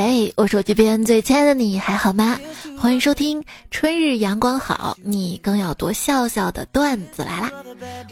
[0.00, 2.38] 嘿，我手机边最亲爱的你还好吗？
[2.78, 7.50] 欢迎收听春日阳光好，你更要多笑笑的段子来啦！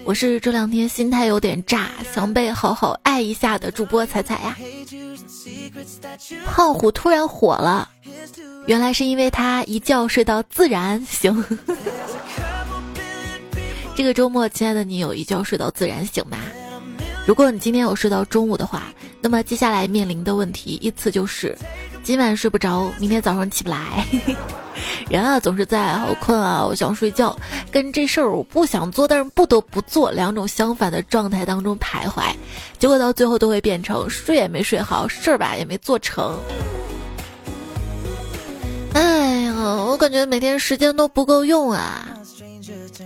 [0.04, 4.56] 我是这两天心态有点炸，想被好好爱一下的主播彩彩呀。
[6.44, 7.88] 胖虎突然火了，
[8.66, 11.44] 原来是因为他一觉睡到自然醒。
[13.94, 16.36] 这个周末，亲爱的你有一觉睡到自然醒吗？
[17.24, 18.92] 如果你今天有睡到中午的话，
[19.26, 21.58] 那么接下来面临的问题依次就是：
[22.04, 24.06] 今晚睡不着，明天早上起不来。
[25.10, 27.36] 人啊，总是在好困啊，我想睡觉，
[27.72, 32.32] 跟这事儿我不想做，但是不得不做两种相反的状态当中徘徊，
[32.78, 36.38] 结果到最后都会变成睡也没睡好，事儿吧也没做成。
[38.92, 42.08] 哎呀，我感觉每天时间都不够用啊。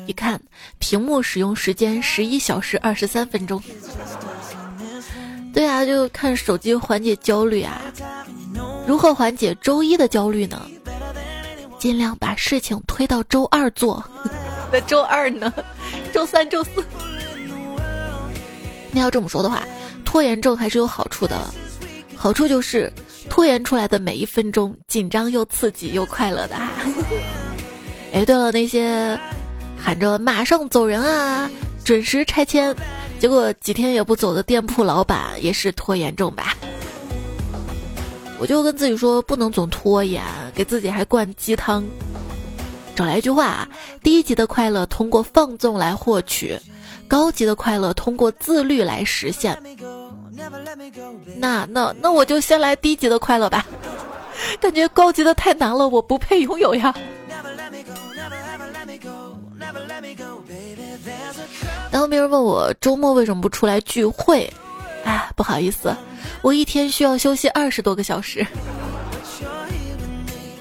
[0.06, 0.38] 一看，
[0.78, 3.62] 屏幕使用时间十一小时二十三分钟。
[5.52, 7.80] 对啊，就看手机缓解焦虑啊。
[8.86, 10.62] 如何缓解周一的焦虑呢？
[11.78, 14.04] 尽量把事情推到周二做。
[14.72, 15.52] 那周二呢？
[16.12, 16.84] 周三、周四。
[18.90, 19.62] 那要这么说的话，
[20.04, 21.38] 拖延症还是有好处的。
[22.16, 22.92] 好处就是
[23.28, 26.56] 拖延出来的每一分钟，紧张又刺激又快乐的。
[28.12, 29.18] 哎，对了，那些。
[29.82, 31.50] 喊着马上走人啊，
[31.82, 32.76] 准时拆迁，
[33.20, 36.56] 结果几天也不走的店铺老板也是拖延症吧？
[38.38, 41.84] 我就跟自己说不能总拖延，给自己还灌鸡汤，
[42.96, 43.68] 找来一句话啊：
[44.02, 46.58] 低级的快乐通过放纵来获取，
[47.06, 49.62] 高级的快乐通过自律来实现。
[51.36, 53.66] 那那那我就先来低级的快乐吧，
[54.58, 56.94] 感觉高级的太难了，我不配拥有呀。
[61.90, 64.50] 当别人问我周末为什么不出来聚会，
[65.04, 65.94] 哎，不好意思，
[66.40, 68.46] 我一天需要休息二十多个小时。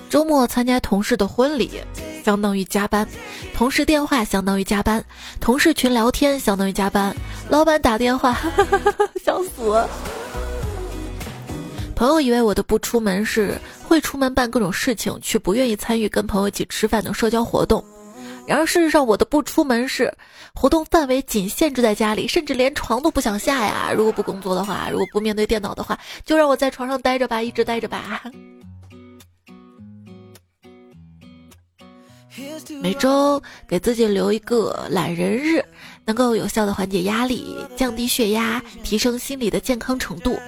[0.09, 1.79] 周末参加同事的婚礼，
[2.25, 3.05] 相当于加班；
[3.53, 4.99] 同事电话相当于加班；
[5.39, 7.13] 同事群聊天相当于加班；
[7.47, 8.35] 老板打电话，
[9.23, 9.85] 想死。
[11.95, 17.83] 朋友以为我的不出门是会出门办各种事情，却不愿意参与跟朋友一起吃饭等社交活动。
[18.49, 20.11] 然而事实上，我的不出门是
[20.55, 23.91] 活动范围仅限制在家里，甚至连床都不想下呀。
[23.95, 28.23] 如果不工作的话，如果不面对电脑的话，就让我在床上待着吧，一直待着吧。
[32.81, 35.63] 每周给自己留一个懒人日，
[36.03, 40.39] 能够有效的缓解压力，降低血压，提升心理的健康程度。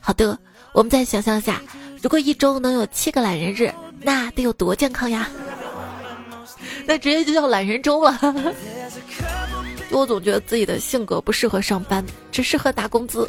[0.00, 0.36] 好的，
[0.72, 1.62] 我们再想象一下，
[2.02, 5.30] 如果一周能有七个懒人日，那得有多健康呀？
[6.86, 8.18] 那直接就叫懒人周了。
[9.90, 13.28] 我总觉得自己的性格不适合上班，只适合拿工资。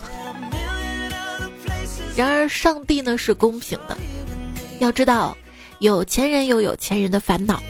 [2.15, 3.97] 然而上帝呢是公平的，
[4.79, 5.37] 要知道，
[5.79, 7.61] 有钱人有有钱人的烦恼，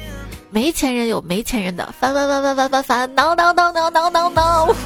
[0.52, 4.76] 没钱人有没钱人的烦烦烦烦烦烦烦恼恼恼恼恼恼恼。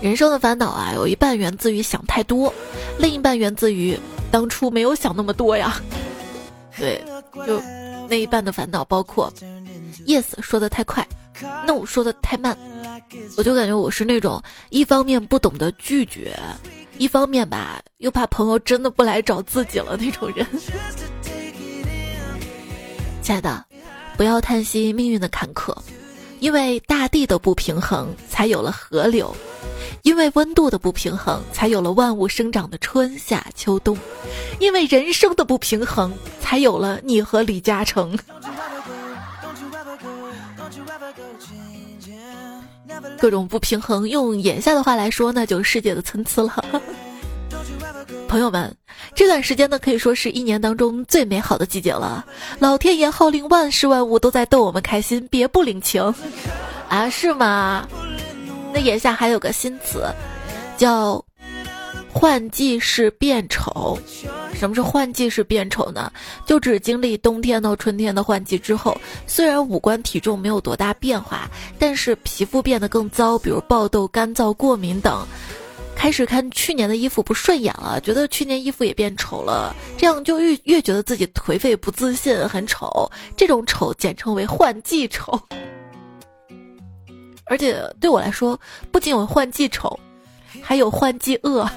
[0.00, 2.52] 人生的烦恼啊，有一半源自于想太多，
[2.98, 3.98] 另一半源自于
[4.30, 5.80] 当初没有想那么多呀。
[6.78, 7.02] 对，
[7.46, 7.60] 就
[8.08, 9.32] 那一半的烦恼包括
[10.06, 11.06] ，yes 说的太快
[11.66, 12.56] ，no 说的太慢，
[13.36, 16.38] 我就感觉我是那种一方面不懂得拒绝，
[16.98, 20.46] 一方面吧又怕朋友真的不来找自己了那种人。
[23.22, 23.64] 亲爱的，
[24.16, 25.74] 不要叹息命运的坎坷，
[26.40, 29.34] 因为大地的不平衡才有了河流。
[30.04, 33.96] 因为温度的不平衡，才有了万物生长的春夏秋冬；
[34.60, 38.16] 因为人生的不平衡，才有了你和李嘉诚。
[43.18, 46.82] 各种不平衡，用眼下的话来说，那就是世界的参差了。
[48.28, 48.76] 朋友们，
[49.14, 52.22] 这段时间呢，可以说是一年当中最美好的季节了。
[52.58, 56.14] 老天爷号令万事万物都在逗我们开心，别不领情
[56.90, 57.08] 啊？
[57.08, 57.88] 是吗？
[58.74, 60.04] 那眼下还有个新词，
[60.76, 61.24] 叫
[62.12, 63.96] “换季式变丑”。
[64.52, 66.10] 什么是换季式变丑呢？
[66.44, 71.48] 就指经历冬天到春天的换季之后，虽然五官体重没有多大变化，
[71.78, 75.24] 但是皮肤变得更糟，比如爆痘、干燥、过敏等。
[75.94, 83.08] 开始看去年的衣服不顺眼了，觉得去年衣服也变丑了，这样就越越觉得自己颓废、不自信、很丑。
[83.36, 85.40] 这种丑简称为换季丑。
[87.46, 88.58] 而且对我来说，
[88.90, 89.98] 不仅有换季丑，
[90.62, 91.68] 还有换季饿。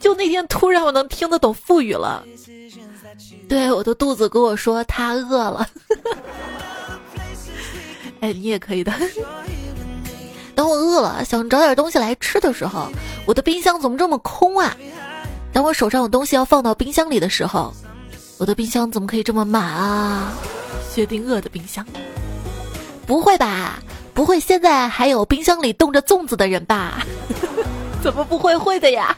[0.00, 2.24] 就那天突然我能听得懂腹语了，
[3.48, 5.68] 对我的肚子跟我说他饿了。
[8.20, 8.92] 哎，你也可以的。
[10.54, 12.88] 等我饿了想找点东西来吃的时候，
[13.26, 14.76] 我的冰箱怎么这么空啊？
[15.52, 17.72] 当我手上有东西要放到冰箱里的时候，
[18.38, 20.32] 我的冰箱怎么可以这么满啊？
[20.90, 21.84] 薛定谔的冰箱？
[23.08, 23.80] 不会吧？
[24.12, 27.02] 不会现在还有冰箱里冻着粽子的人吧？
[28.02, 29.16] 怎么不会会的呀？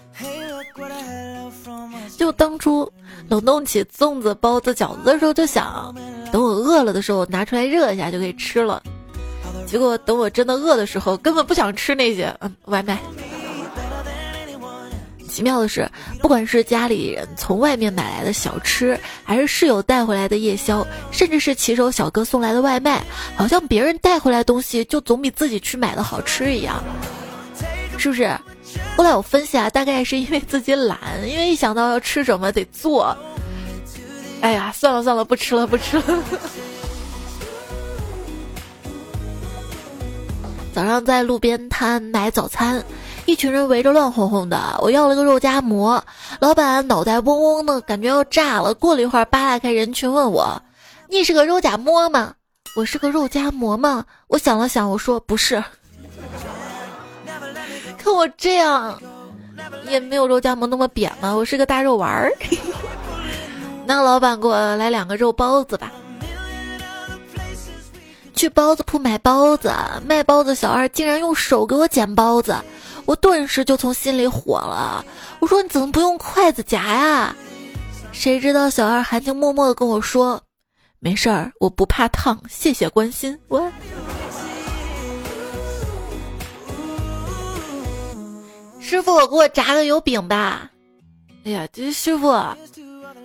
[2.17, 2.91] 就当初
[3.29, 5.93] 冷冻起粽子、包子、饺子的时候，就想
[6.31, 8.81] 等我饿了的时候拿出来热一下就可以吃了。
[9.67, 12.99] 结果等我真的饿的时候，根本不想吃那些嗯外卖。
[15.31, 15.89] 奇妙的是，
[16.21, 23.03] 不管是家里人从外面买来的小吃，还是室友带回来的夜宵，甚至是骑手小哥送来的外卖，
[23.37, 26.83] 好像别人带回来东西就总比自己去买的好吃一样，
[27.97, 28.37] 是不是？
[28.97, 33.17] 后来我分析啊，大概是因为自己懒，因为一想到要吃什么得做。
[34.41, 36.05] 哎呀，算了算了，不吃了不吃了。
[40.73, 42.83] 早上在路边摊买早餐，
[43.27, 44.77] 一群人围着乱哄哄的。
[44.81, 46.03] 我要了个肉夹馍，
[46.41, 48.75] 老板脑袋嗡嗡的，感觉要炸了。
[48.75, 50.61] 过了一会儿，扒拉开人群问我
[51.09, 52.35] ：“你是个肉夹馍吗？”
[52.77, 54.05] 我是个肉夹馍吗？
[54.29, 55.63] 我想了想，我说：“不是。”
[57.99, 59.01] 看我这样，
[59.89, 61.35] 也没有肉夹馍那么扁嘛。
[61.35, 62.33] 我是个大肉丸儿。
[63.87, 65.91] 那老板给我来两个肉包子吧。
[68.35, 69.71] 去包子铺买包子，
[70.07, 72.57] 卖包子小二竟然用手给我捡包子，
[73.11, 75.05] 我顿时就从心里火了。
[75.41, 77.35] 我说你怎么不用筷子夹呀？
[78.13, 80.41] 谁知道小二含情脉脉的跟我说
[81.01, 83.59] ：“没事儿，我不怕烫，谢谢关心。”我，
[88.79, 90.71] 师傅，给我炸个油饼吧。
[91.45, 92.33] 哎呀，这师傅，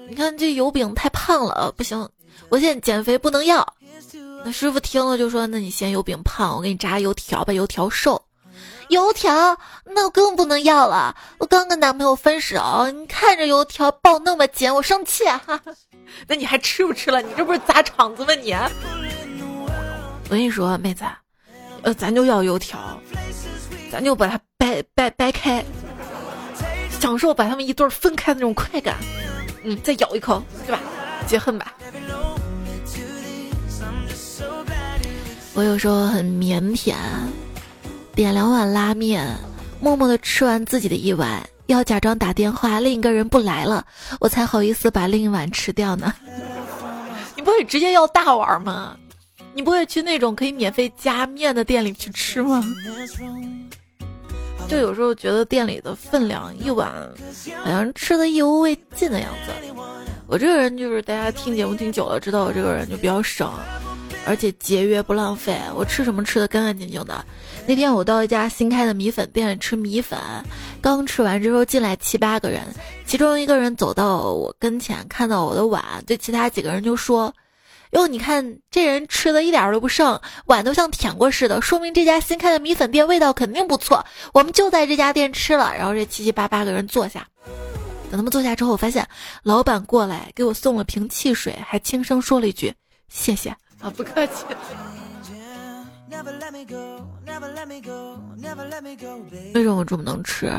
[0.09, 2.09] 你看这油饼太胖了，不行，
[2.49, 3.75] 我现在减肥不能要。
[4.43, 8.19] 那师傅听了就说：“那你嫌油饼胖，我给你炸油条吧，油条瘦。
[8.89, 15.23] 油条那我更不能要了，我刚跟男朋友分手，你看着油条抱那么紧，我生气。
[16.27, 17.21] 那你还吃不吃了？
[17.21, 18.33] 你这不是砸场子吗？
[18.35, 18.53] 你！
[18.53, 21.03] 我跟你说，妹子，
[21.81, 22.79] 呃，咱就要油条，
[23.91, 25.63] 咱就把它掰掰掰开，
[26.99, 28.95] 享受把他们一对分开的那种快感。
[29.63, 30.79] 嗯，再咬一口，对吧？
[31.27, 31.73] 解恨吧。”
[35.57, 36.93] 我有时候很腼腆，
[38.15, 39.27] 点两碗拉面，
[39.81, 43.85] 默默的吃完自己的一碗，要假装打电话，另一个人不来了，
[44.21, 46.13] 我才好意思把另一碗吃掉呢。
[47.35, 48.95] 你不会直接要大碗吗？
[49.53, 52.63] 你不会去那种可以免费加面的店里去吃吗？
[54.69, 56.89] 就有时候觉得店里的分量一碗，
[57.65, 59.51] 好像吃的意犹未尽的样子。
[60.25, 63.51] 我这个人就是大家听节目听久了，知道我这个人就比较省。
[64.25, 67.23] 而且节约不浪费，我吃什么吃的干干净净的。
[67.67, 70.19] 那天我到一家新开的米粉店里吃米粉，
[70.81, 72.61] 刚吃完之后进来七八个人，
[73.05, 77.33] 其中一个人走到我跟前，看到我的碗，对其他几个人就说
[77.91, 84.05] ：“哟，你看这人吃的一点都不剩，碗都像舔过似的，说明这家新开的米粉店味道肯定不错。
[84.33, 87.27] 我们就在这家店吃了。”然后这七七八八个人坐下，
[88.11, 89.07] 等他们坐下之后，我发现
[89.43, 92.73] 老板过来给我送了瓶汽水，还轻声说了一句
[93.09, 93.55] ：“谢谢。”
[93.85, 94.43] 啊，不客气。
[99.53, 100.51] 为什么我这么能吃？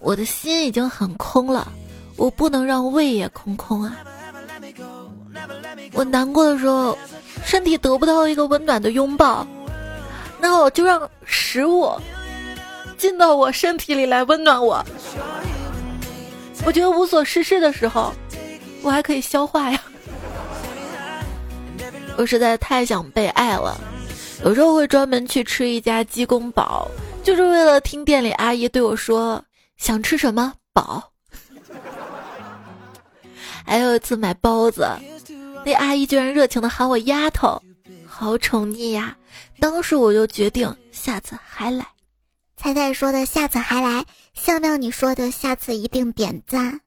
[0.00, 1.70] 我的心已经很空了，
[2.16, 3.96] 我不能让胃也空空啊。
[5.92, 6.98] 我难过的时候，
[7.44, 9.46] 身体得不到一个温暖的拥抱，
[10.40, 11.88] 那我就让食物
[12.98, 14.84] 进到我身体里来温暖我。
[16.66, 18.12] 我觉得无所事事的时候，
[18.82, 19.80] 我还可以消化呀。
[22.16, 23.78] 我实在太想被爱了，
[24.44, 26.88] 有时候会专门去吃一家鸡公煲，
[27.22, 29.44] 就是为了听店里阿姨对我说
[29.76, 31.12] 想吃什么饱。
[33.66, 34.86] 还有一次买包子，
[35.64, 37.60] 那阿姨居然热情的喊我丫头，
[38.06, 39.16] 好宠溺呀！
[39.58, 41.86] 当时我就决定下次还来。
[42.56, 44.04] 彩彩说的下次还来，
[44.34, 46.80] 向亮你说的下次一定点赞。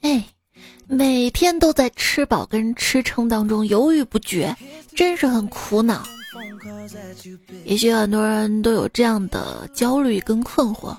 [0.00, 0.24] 哎。
[0.86, 4.54] 每天都在吃饱跟吃撑当中犹豫不决，
[4.94, 6.06] 真是很苦恼。
[7.64, 10.94] 也许很多人都有这样的焦虑跟困惑：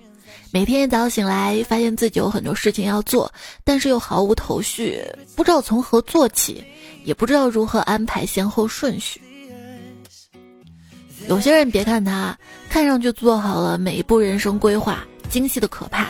[0.51, 3.31] 每天一早醒来，发现自己有很多事情要做，
[3.63, 4.99] 但是又毫无头绪，
[5.35, 6.63] 不知道从何做起，
[7.03, 9.21] 也不知道如何安排先后顺序。
[11.27, 12.37] 有些人别看他
[12.69, 16.07] 看上去做好了每一步人生规划，精细的可怕，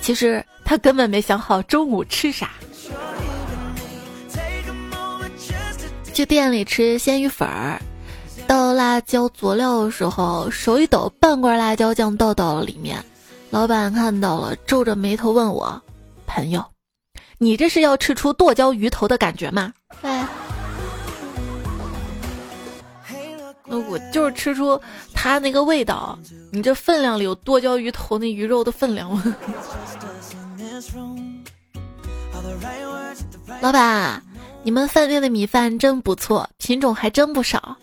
[0.00, 2.50] 其实他根本没想好中午吃啥。
[6.18, 7.80] 去店里吃鲜鱼粉儿，
[8.48, 13.00] 倒辣椒佐料的时候，手一抖，半罐辣椒酱倒到了里面。
[13.50, 15.80] 老板看到了，皱着眉头问我
[16.26, 16.64] ：“朋友，
[17.38, 19.72] 你这是要吃出剁椒鱼头的感觉吗？”
[20.02, 20.26] 哎，
[23.64, 24.80] 那我就是吃出
[25.14, 26.18] 它那个味道。
[26.50, 29.22] 你这分量里有剁椒鱼头那鱼肉的分量吗？
[33.62, 34.22] 老板，
[34.64, 37.76] 你们饭店的米饭真不错，品种还真不少。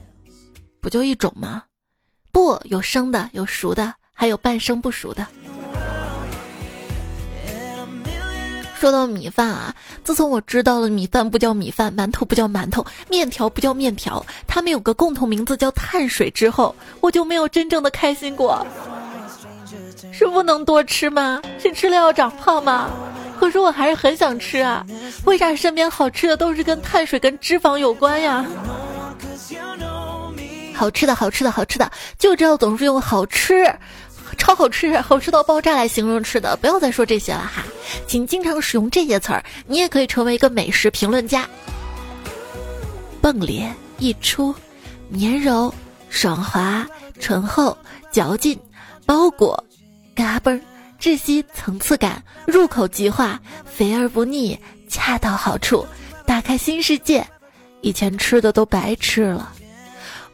[0.82, 1.64] 不就一种吗？
[2.32, 5.26] 不，有生的，有熟的，还有半生不熟的。
[8.78, 18.64] 说到米饭啊，自从我知道了米饭不叫米饭，馒头不叫馒头，面条不叫面条，它们有个共同名字叫碳水之后，我就没有真正的开心过。
[20.12, 21.42] 是不能多吃吗？
[21.58, 22.92] 是吃了要长胖吗？
[23.40, 24.86] 可是我还是很想吃啊！
[25.26, 28.46] 为啥身边好吃的都是跟碳水、跟脂肪有关呀？
[30.74, 33.74] 好吃的好吃的好吃的，就知道总是用好吃。
[34.38, 37.64] 超好吃，好吃到爆炸来形容吃的，不要再说这些了哈，
[38.08, 41.48] 请经常使用这些词儿，你也可以成为一个美食评论家。
[43.22, 44.54] 迸裂、溢出、
[45.08, 45.74] 绵柔、
[46.10, 46.86] 爽滑、
[47.20, 47.78] 醇厚、
[48.12, 48.60] 嚼劲、
[49.06, 49.64] 包裹、
[50.14, 50.60] 嘎嘣、
[51.06, 54.60] 窒息、层次感、入口即化、肥而不腻、
[54.90, 55.86] 恰到好处、
[56.26, 57.24] 打开新世界，
[57.82, 59.54] 以前吃的都白吃了。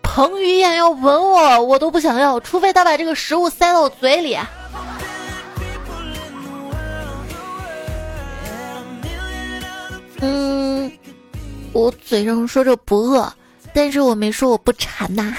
[0.01, 4.37] 彭于晏要吻我，我都不想要，除非他把这个食物塞到我嘴里。
[10.21, 10.89] 嗯，
[11.73, 13.29] 我嘴上说着不饿，
[13.73, 15.35] 但是我没说我不馋呐。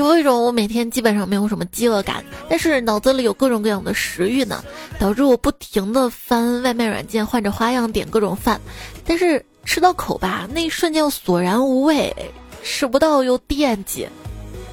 [0.00, 4.64] 就为什么我每天基本上没有什么饥饿感，但是脑子里有各种各样的食欲呢？
[4.98, 8.58] 导致我不停的翻外卖软件，换着花样点各种饭，
[9.04, 12.16] 但是吃到口吧，那一瞬间又索然无味。
[12.62, 14.08] 吃不到又惦记，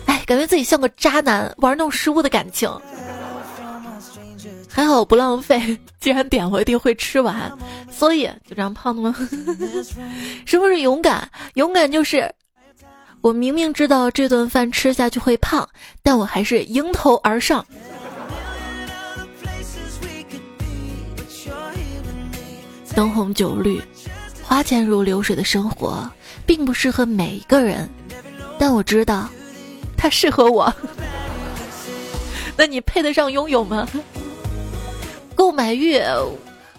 [0.06, 2.72] 哎，感觉自己像个渣男，玩弄食物的感情。
[4.70, 7.52] 还好不浪费，既然点我一定会吃完，
[7.92, 9.14] 所以就这样胖的吗？
[10.48, 11.30] 什么是勇敢？
[11.56, 12.34] 勇敢就是
[13.28, 15.68] 我明明知道这顿饭吃下去会胖，
[16.02, 17.66] 但我还是迎头而上。
[22.96, 23.82] 灯红酒绿，
[24.42, 26.10] 花钱如流水的生活。
[26.46, 27.90] 并不适合每一个人，
[28.58, 29.28] 但我知道，
[29.98, 30.74] 它适合我。
[32.56, 33.86] 那你配得上拥有吗？
[35.36, 36.00] 购买欲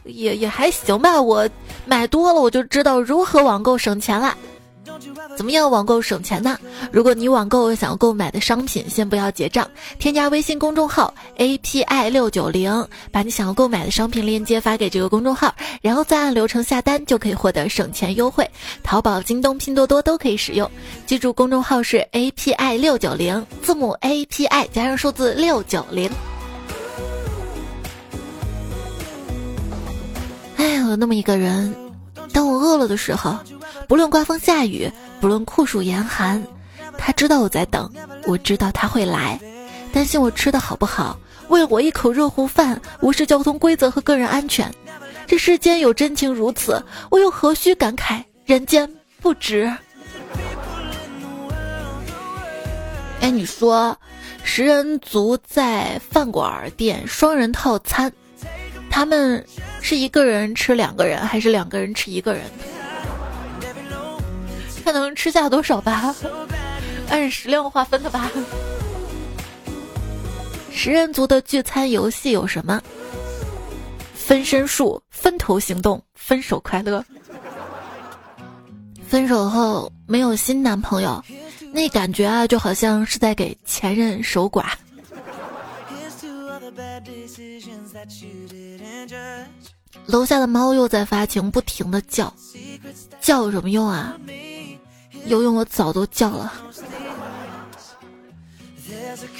[0.04, 1.46] 也也还行吧，我
[1.84, 4.34] 买多了我就知道如何网购省钱了。
[5.38, 6.58] 怎么样网购省钱呢？
[6.90, 18.50] 如果你网购想要购买的商品，先不要结账，添加微信公众号 API 六九零，把你想要购买的商品链接发给这个公众号，然后再按流程下单，就可以获得省钱优惠。
[18.82, 20.68] 淘宝、京东、拼多多都可以使用。
[21.06, 26.10] 记住，公众号是 API 六九零，字母 API 加上数字六九零。
[30.56, 31.72] 哎，有那么一个人，
[32.32, 33.38] 当我饿了的时候。
[33.86, 36.42] 不论刮风下雨，不论酷暑严寒，
[36.96, 37.90] 他知道我在等，
[38.24, 39.38] 我知道他会来，
[39.92, 44.72] 担心我吃的好不好，为了我一口热乎饭，无视交通规则和个人安全。
[45.26, 49.70] 这世间有真情如此，我又何须感慨人间不值？
[53.20, 53.96] 哎，你说，
[54.44, 58.10] 食人族在饭馆点双人套餐，
[58.88, 59.44] 他们
[59.82, 62.42] 是一个人吃两个人，还是两个人吃一个人？
[64.88, 66.14] 看能吃下多少吧，
[67.10, 68.30] 按食量划分的吧。
[70.72, 72.80] 食人族的聚餐游戏有什么？
[74.14, 77.04] 分身术、分头行动、分手快乐。
[79.06, 81.22] 分手后没有新男朋友，
[81.70, 84.68] 那感觉啊，就好像是在给前任守寡。
[90.06, 92.32] 楼下的猫又在发情，不停的叫，
[93.20, 94.16] 叫有什么用啊？
[95.26, 96.52] 游泳我早都叫了。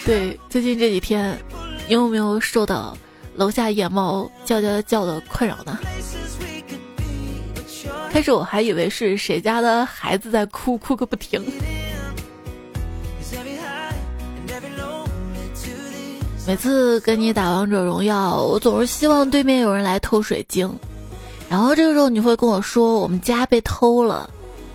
[0.05, 1.39] 对，最近这几天，
[1.87, 2.97] 你有没有受到
[3.37, 5.79] 楼下野猫叫叫叫的困扰呢？
[8.11, 11.45] 开始我还以为是谁家的孩子在哭，哭个不停。
[16.47, 20.75] 每次跟你打王者荣耀，我总是希望对面有人来偷水晶，
[21.51, 24.29] 然后这个时候你会跟我说我们家被偷了。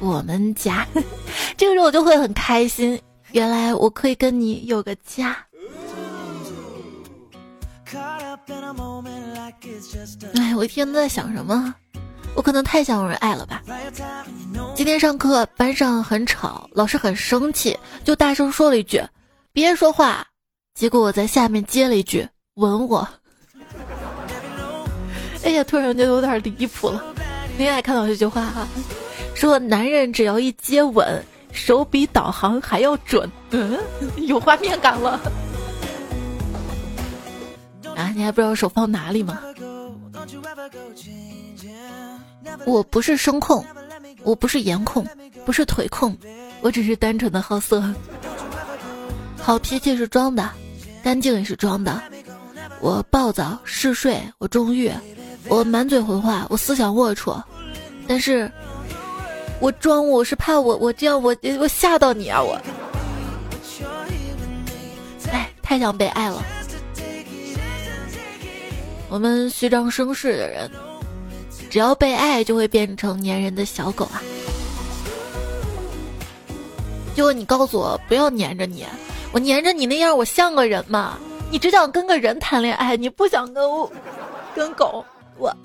[0.03, 0.85] 我们家，
[1.55, 2.99] 这个时候我就会很开心。
[3.31, 5.35] 原来我可以跟你有个家。
[10.35, 11.73] 哎，我一天都在想什么？
[12.35, 13.61] 我可能太想有人爱了吧。
[14.75, 19.01] 今天上课班上很吵，老师很生气，就大声说了一句
[19.53, 20.27] ：“别说话。”
[20.75, 23.07] 结果我在下面接了一句：“吻我。
[25.45, 27.01] ”哎呀，突然觉得有点离谱了。
[27.57, 28.67] 你也看到这句话哈，
[29.35, 33.29] 说男人只要一接吻，手比导航还要准。
[33.51, 33.77] 嗯，
[34.27, 35.19] 有画面感了。
[37.95, 39.39] 啊，你还不知道手放哪里吗？
[42.65, 43.65] 我不是声控，
[44.23, 45.05] 我不是颜控，
[45.45, 46.15] 不是腿控，
[46.61, 47.83] 我只是单纯的好色。
[49.37, 50.49] 好脾气是装的，
[51.03, 52.01] 干净也是装的。
[52.79, 54.91] 我暴躁嗜睡，我纵欲，
[55.47, 57.41] 我满嘴混话，我思想龌龊。
[58.07, 58.51] 但是，
[59.63, 62.59] 我装我是怕我我这样我我吓到你啊我。
[65.31, 66.43] 哎，太想被爱了。
[69.07, 70.69] 我们虚张声势的人。
[71.69, 74.21] 只要被爱，就会变成粘人的小狗啊！
[77.15, 78.85] 就你告诉我不要粘着你，
[79.31, 81.17] 我粘着你那样，我像个人吗？
[81.49, 83.89] 你只想跟个人谈恋爱，你不想跟我
[84.53, 85.05] 跟狗？
[85.37, 85.55] 我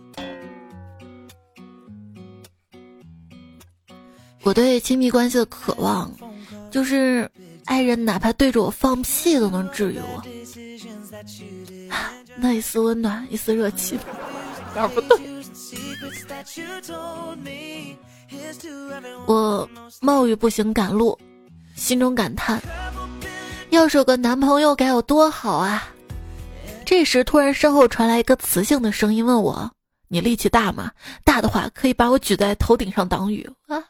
[4.49, 6.11] 我对亲密关系的渴望，
[6.71, 7.31] 就是
[7.67, 10.23] 爱人哪怕对着我放屁都能治愈我，
[12.35, 13.99] 那一丝温暖，一丝热气，
[14.75, 15.19] 哪儿不对？
[19.27, 19.69] 我
[20.01, 21.19] 冒雨步行赶路，
[21.77, 22.59] 心中感叹：
[23.69, 25.93] 要是有个男朋友该有多好啊！
[26.87, 29.71] 这时，突然身后传来一个磁性的声音，问我
[30.09, 30.91] ：“你力气大吗？
[31.23, 33.85] 大的话，可以把我举在头顶上挡雨啊！”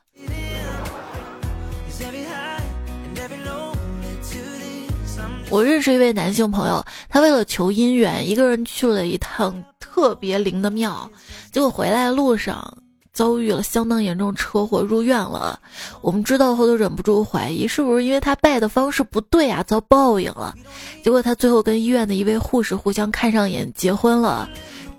[5.50, 11.10] 我认识一位男性朋友，他为了求姻缘，一个人去了一趟特别灵的庙，
[11.50, 12.76] 结果回来路上
[13.14, 15.58] 遭遇了相当严重车祸，入院了。
[16.02, 20.54] 我们知道后都忍不住怀疑，是不是因为他拜的方式不对啊，遭报应了？
[21.02, 24.46] 结果他最后跟医院的一位护士互相看上眼，结婚了。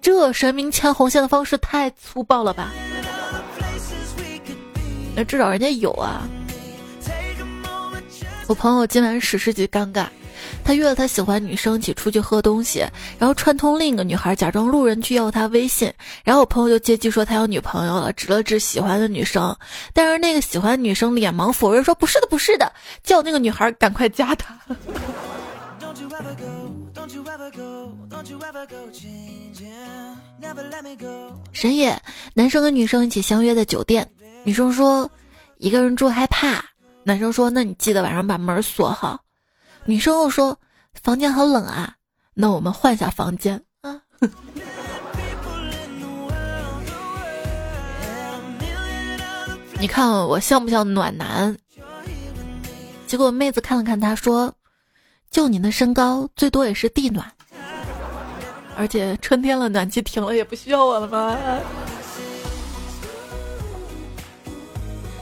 [0.01, 2.73] 这神明牵红线的方式太粗暴了吧？
[5.19, 6.25] 那至少人家有啊。
[8.47, 10.07] 我朋友今晚史诗级尴尬。
[10.63, 12.85] 他约了他喜欢女生一起出去喝东西，
[13.17, 15.91] 然后串通另一个女孩假装路人去要他微信，
[16.23, 19.53] 然后我朋友就借机说他有女朋友了，指了指喜欢的女生，
[19.93, 22.71] 但是那个喜欢女生脸盲否认说不是的不是的，
[23.03, 24.57] 叫那个女孩赶快加他。
[31.51, 32.01] 深夜，
[32.33, 34.09] 男生跟女生一起相约在酒店，
[34.49, 35.07] 女生说
[35.57, 36.65] 一个人住害怕，
[37.03, 39.19] 男生说那你记得晚上把门锁好。
[39.85, 40.57] 女生又说
[41.03, 41.93] ：“房间好冷啊，
[42.33, 44.01] 那我们换下房间啊。
[49.79, 51.55] ”你看我像不像暖男？
[53.05, 54.51] 结果妹子看了看他，说
[55.29, 57.31] ：“就你那身高，最多也是地暖。
[58.75, 61.37] 而且春天了，暖气停了，也不需要我了吗？”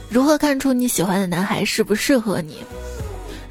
[0.09, 2.63] 如何看出你喜欢的男孩适不适合你？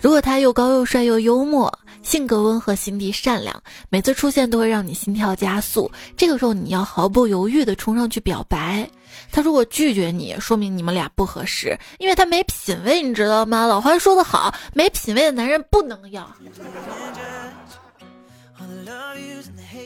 [0.01, 8.89] 如果他又高又帅又幽默，性格温和，心地善良，每次出现都会让你心跳加速，这个时候你要毫不犹豫地冲上去表白。
[9.33, 13.67] 他如果拒绝你，说明你们俩不合适，因为他没品位，你知道吗？
[13.67, 16.31] 老话说得好，没品位的男人不能要。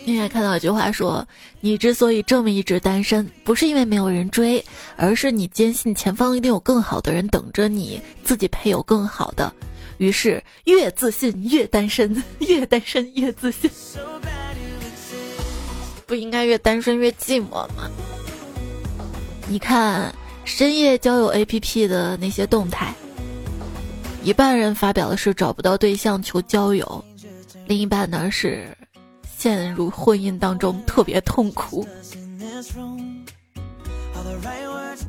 [0.05, 1.27] 你也看到一句话说
[1.61, 4.65] ：“你之所以这么一直单身，不是因为没有人追，
[4.97, 9.53] 而是你坚信前方一定有更好的人等着你，自己配有更好的。”
[9.99, 13.71] 于是越自信越单身，越单身越自信，
[16.07, 17.91] 不应该越单身越寂寞吗？
[19.47, 22.95] 你看深夜交友 APP 的那些动态，
[24.25, 27.05] 一半人发表的是找不到对象求交友，
[27.67, 28.75] 另一半呢是
[29.41, 31.89] 陷入婚姻当中特别痛苦。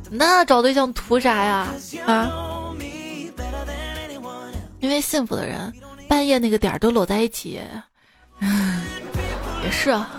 [0.10, 1.68] 那找对象图啥呀？
[2.06, 2.32] 啊？
[4.80, 5.74] 因为幸福的人，
[6.08, 7.60] 半夜那个点儿都搂在一起，
[9.66, 10.10] 也是啊。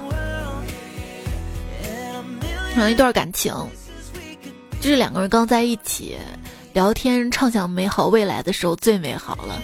[2.76, 3.54] 有一段感情，
[4.78, 6.18] 就是两个人刚在一起
[6.74, 9.58] 聊天，畅想美好未来的时候最美好了，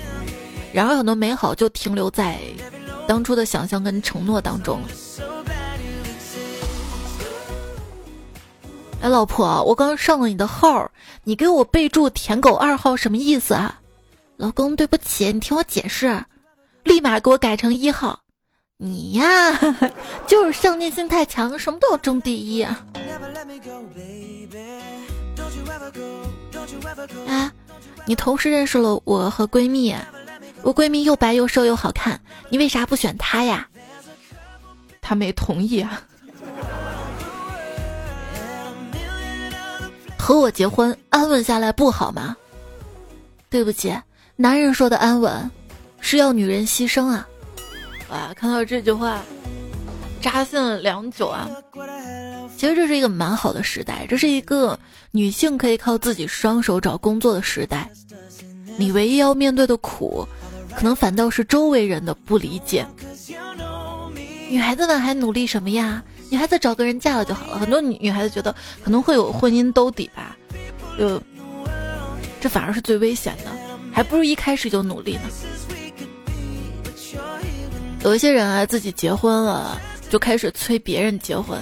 [0.72, 2.38] 然而很多美好就停留在
[3.08, 4.82] 当初的想象跟承诺当中。
[9.00, 10.90] 哎，老婆，我刚上了你的号，
[11.24, 13.80] 你给我备注“舔狗二号”什么意思啊？
[14.36, 16.22] 老公，对不起，你听我解释，
[16.84, 18.20] 立马给我改成一号。
[18.76, 19.24] 你呀，
[20.28, 22.62] 就是上进心太强，什么都要争第一。
[27.26, 27.52] 啊，
[28.04, 29.96] 你同时认识了我和闺蜜，
[30.62, 33.68] 我闺蜜又白又瘦又好看，你为啥不选她呀？
[35.00, 36.02] 她没同意啊。
[40.18, 42.36] 和我结婚，安稳下来不好吗？
[43.48, 43.96] 对不起，
[44.36, 45.50] 男人说的安稳，
[46.00, 47.26] 是要女人牺牲啊！
[48.10, 49.22] 哇，看到这句话，
[50.20, 51.48] 扎心了良久啊。
[52.58, 54.78] 其实这是一个蛮好的时代，这是一个
[55.12, 57.90] 女性可以靠自己双手找工作的时代。
[58.76, 60.28] 你唯一要面对的苦，
[60.78, 62.86] 可能反倒是周围人的不理解。
[64.48, 66.04] 女孩子们还努力什么呀？
[66.30, 67.58] 女孩子找个人嫁了就好了。
[67.58, 70.36] 很多女女孩子觉得可能会有婚姻兜底吧，
[70.96, 71.20] 就
[72.40, 73.50] 这反而是最危险的，
[73.92, 75.22] 还不如一开始就努力呢。
[78.04, 81.58] 有一些人啊，自己结婚了就开始催别人结婚，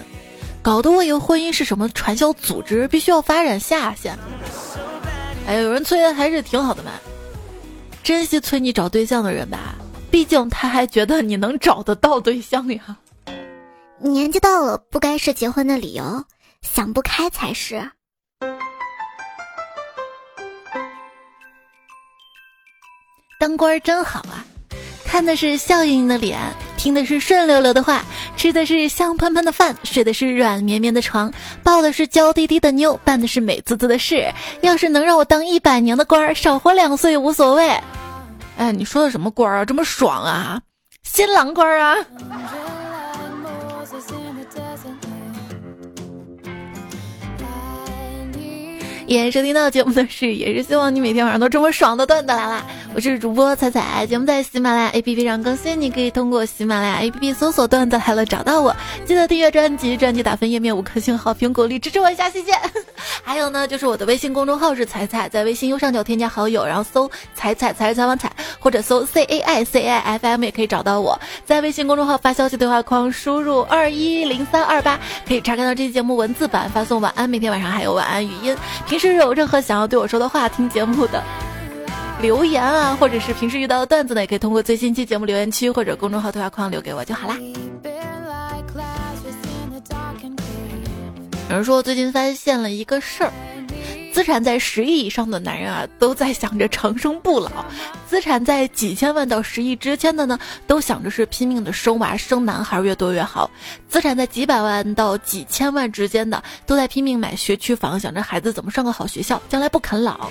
[0.60, 4.18] 搞得我以为婚姻是什么传销组织，必须要发展下线。
[5.46, 6.90] 哎，有人催还是挺好的嘛，
[8.06, 9.74] 珍惜催你找对象的人吧，
[10.12, 12.96] 毕竟他还觉得你能找得到对象呀。
[13.98, 16.24] 年纪到了，不该是结婚的理由，
[16.62, 17.90] 想不开才是。
[23.40, 24.46] 当官真好啊，
[25.04, 26.38] 看的是笑盈盈的脸，
[26.76, 28.04] 听的是顺溜溜的话，
[28.36, 31.32] 吃的是香喷喷的饭，睡的是软绵绵的床，
[31.64, 34.32] 抱的是娇滴滴的妞，办的是美滋滋的事。
[34.60, 37.76] 要是能让我当一百年的官儿，少活两岁无所谓。
[38.56, 39.64] 哎，你说的什么官儿啊？
[39.64, 40.60] 这么爽啊？
[41.02, 41.96] 新郎官儿啊？
[49.06, 52.66] 也收听到节目的是，也是希望你每天晚上都这么爽的段子来啦！
[52.96, 58.74] 我是主播彩彩，节目在喜马拉雅 APP 上更新，你可以通过喜马拉雅 APP 搜索“段子来了”找到我。
[59.04, 62.52] 记得订阅专辑，专辑打分页面五颗星好评鼓励支持我一下，谢谢。
[63.22, 71.20] 还有呢，就是我的微信公众号是彩彩，在微信右上角添加好友，然后搜“彩彩彩采访彩”或者搜 “C A I C I F M” 也可以找到我。
[71.44, 78.56] 在微信公众号发消息对话框输入二一零三二八，可以查看到这期节目文字版，发送晚安，每天晚上还有晚安语音。
[78.88, 81.22] 平时有任何想要对我说的话，听节目的
[82.22, 87.36] 留言啊，或者是平时遇到的段子呢，也可以通过最新期节目留言区或者公众号对话框留给我就好啦。
[91.48, 93.32] 有人说最近发现了一个事儿。
[94.16, 97.50] 资产在十亿以上的男人啊，都在想着长生不老；
[98.08, 103.50] 资产在几千万到十亿之间的呢，都想着是拼命的生娃，生男孩越多越好；
[103.90, 110.30] 资产在几百万到几千万之间的，都在拼命买学区房，想着孩子怎么上个好学校，将来不啃老；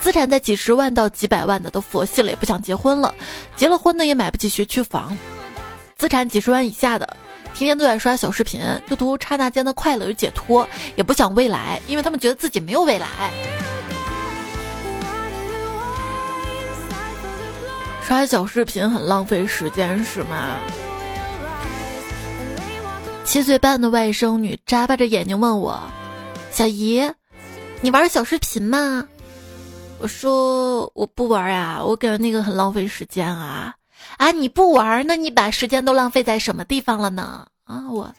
[0.00, 3.12] 资产在几十万到几百万的，都佛系了，也不想结婚了；
[3.54, 5.14] 结了婚呢，也买不起学区房；
[5.98, 7.18] 资产几十万以下的。
[7.56, 13.08] 天天都在刷小视频，就图刹那间的快乐与解脱，也不想未来，因为他们觉得自己没有未来。
[18.02, 20.58] 刷小视频很浪费时间，是吗？
[23.24, 25.80] 七岁半的外甥女眨巴着眼睛问我
[26.52, 27.10] ：“小姨，
[27.80, 29.08] 你玩小视频吗？”
[29.98, 33.74] 我说：“我不玩呀，我感觉那个很浪费时间啊。”
[34.16, 34.30] 啊！
[34.30, 37.46] 你不玩，那你把时间都浪费在什么地方了呢？
[37.64, 38.14] 啊，我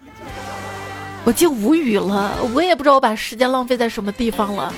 [1.23, 4.73] 我竟无语了，我也不知道我把时间浪费在什么地方了。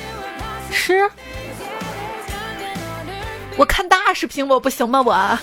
[0.71, 1.09] 吃？
[3.57, 5.01] 我看大视频我不行吗？
[5.01, 5.39] 我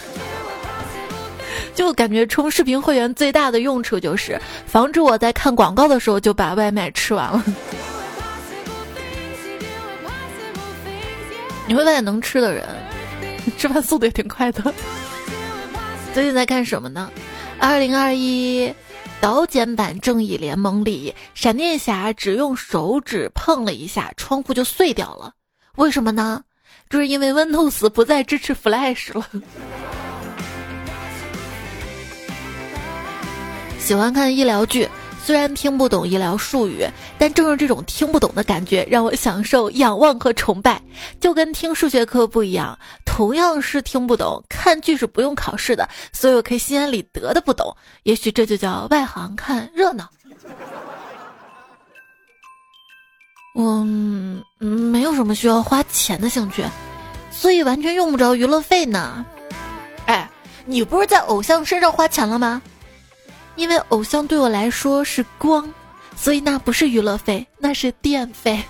[1.74, 7.44] 就感觉充视频会员最大的用处就是防止我在看广告的时候就把外卖吃完了。
[11.66, 12.64] 你会发现能吃的人
[13.59, 14.72] 吃饭速度也挺快的。
[16.16, 17.12] 最近在看什么呢？
[17.59, 18.72] 二零二一
[19.20, 25.35] 导剪版《正义联盟》里，闪电侠只用手指碰了一下，窗户就碎掉了。
[25.76, 26.42] 为什么呢？
[26.88, 29.29] 就是因为 Windows 不再支持 Flash 了。
[33.79, 34.88] 喜欢看医疗剧。
[35.26, 40.80] 虽然听不懂医疗术语，但正是这种听不懂的感觉，让我享受仰望和崇拜。
[41.20, 47.76] 就跟听数学课不一样，同样是听不懂，看剧是不用考试的，所以我可以心安理得的不懂。
[48.04, 50.08] 也许这就叫外行看热闹。
[53.56, 53.84] 我
[54.60, 56.62] 没有什么需要花钱的兴趣，
[57.32, 59.26] 所以完全用不着娱乐费呢。
[60.04, 60.30] 哎，
[60.66, 62.62] 你不是在偶像身上花钱了吗？
[63.56, 65.68] 因为偶像对我来说是光，
[66.14, 68.62] 所以那不是娱乐费，那是电费。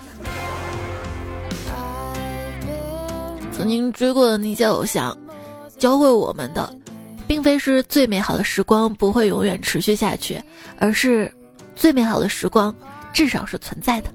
[3.52, 5.16] 曾经追过的那些偶像，
[5.78, 6.72] 教会我们的，
[7.26, 10.40] 并非是最美好的时光不会永远持续下去，
[10.78, 11.32] 而是
[11.74, 12.74] 最美好的时光
[13.12, 14.10] 至少是存在的。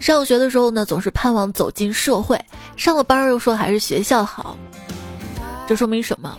[0.00, 2.36] 上学的时候呢，总是盼望走进社会；
[2.76, 4.56] 上了班又说还是学校好。
[5.66, 6.38] 这说明什么？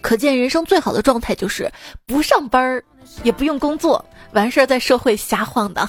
[0.00, 1.70] 可见人生最好的状态就是
[2.06, 2.82] 不上班儿，
[3.22, 4.02] 也不用工作，
[4.32, 5.88] 完事儿在社会瞎晃荡。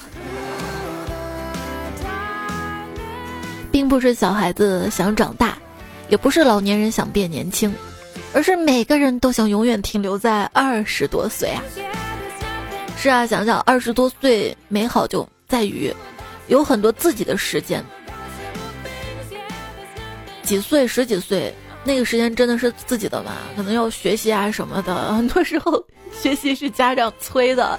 [3.70, 5.56] 并不是小孩子想长大，
[6.10, 7.74] 也不是老年人想变年轻，
[8.34, 11.62] 而是每个人都想永远停留在二十多岁啊！
[12.98, 15.90] 是啊，想想二十多岁美好就在于。
[16.48, 17.82] 有很多自己的时间，
[20.42, 23.32] 几岁十几岁那个时间真的是自己的嘛？
[23.56, 27.78] 可能要学习啊什么的， 很多时候学习是家长催的，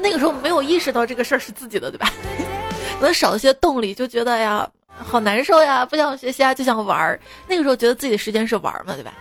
[0.00, 2.10] 那个时候没有意识到这个事儿是自己的，对吧？
[2.98, 7.20] 可能少一些动力，就觉得呀好难受呀，不想学习啊，就想玩儿。
[7.48, 9.12] 那个时候觉得自己的时间是玩儿嘛，对吧？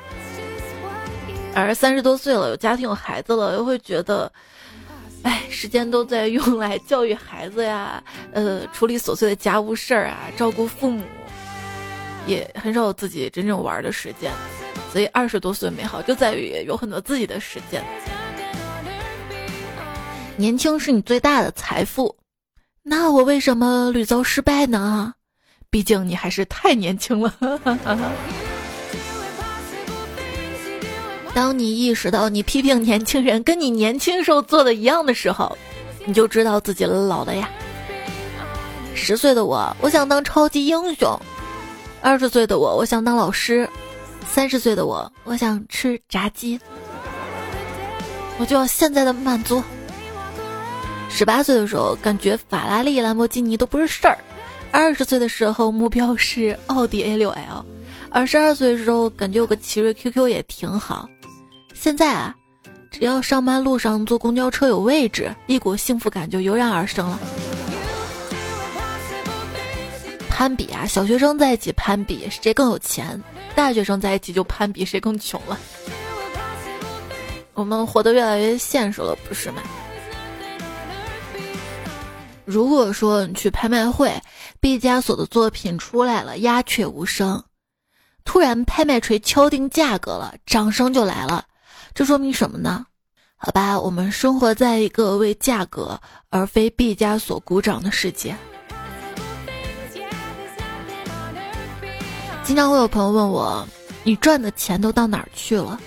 [1.53, 4.31] 而三十多岁了，有家庭有孩子了，又会觉得。
[5.23, 11.03] 哎，时间都在用来教育孩子呀，呃，处理琐碎的家务事儿啊，照顾父母，
[12.25, 14.31] 也很少有自己真正玩的时间。
[14.91, 17.84] 所以二十多岁美好就在于有很多自己的时间。
[20.36, 22.15] 年轻是你最大的财富，
[22.84, 25.13] 那我为什么屡遭失败呢？
[25.69, 27.34] 毕竟你还是太年轻了。
[31.34, 35.57] 当你意识到你批评年轻人跟你年轻时候做的一样的时候，
[36.05, 37.49] 你就知道自己老了呀。
[38.93, 41.17] 十岁的我，我想当超级英雄；
[42.01, 43.65] 二十岁的我，我想当老师；
[44.27, 46.59] 三十岁的我，我想吃炸鸡。
[48.39, 49.63] 我就要现在的满足。
[51.09, 54.17] 十八岁的时候，感觉法拉利、兰博基尼都不是事儿；
[54.71, 57.63] 二十岁的时候，目标是奥迪 A 六 L；
[58.09, 61.07] 二十二岁的时候，感觉有个奇瑞 QQ 也挺好。
[61.75, 62.35] 现在啊，
[62.89, 67.19] 只要上班路上坐公交车有位置，一股幸福感就油然而生了。
[70.41, 73.21] 攀比啊，小学生在一起攀比谁更有钱，
[73.54, 75.56] 大学生在一起就攀比谁更穷了。
[77.54, 79.62] 我们活得越来越现实了，不是吗？
[82.43, 84.19] 如果说你去拍卖会，
[84.60, 87.43] 毕加索的作品出来了，鸦雀无声，
[88.25, 91.45] 突然拍卖锤敲定价格了，掌声就来了。
[91.93, 92.84] 这说明什么呢？
[93.36, 96.01] 好吧，我们生活在一个为价格
[96.32, 98.36] 而非毕加索鼓掌的世界。
[102.51, 103.65] 经常会有朋友问我
[104.03, 105.79] ：“你赚的钱都到哪儿去了？”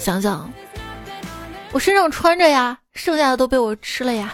[0.00, 0.50] 想想，
[1.70, 4.32] 我身上穿着呀，剩下的都被我吃了呀。